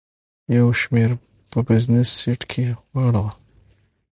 یو 0.57 0.67
شمېر 0.81 1.09
په 1.51 1.59
بزنس 1.67 2.09
سیټ 2.19 2.41
کې 2.51 2.63
واړول. 2.93 3.27